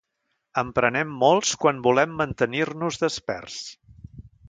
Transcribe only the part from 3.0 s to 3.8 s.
desperts.